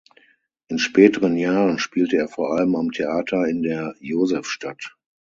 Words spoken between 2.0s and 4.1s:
er vor allem am Theater in der